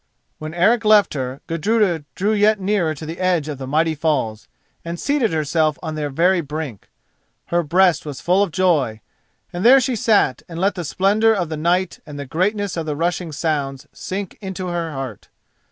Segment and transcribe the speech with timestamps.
[0.39, 4.47] When Eric left her, Gudruda drew yet nearer to the edge of the mighty falls,
[4.83, 6.89] and seated herself on their very brink.
[7.53, 9.01] Her breast was full of joy,
[9.53, 12.87] and there she sat and let the splendour of the night and the greatness of
[12.87, 15.27] the rushing sounds sink into her heart.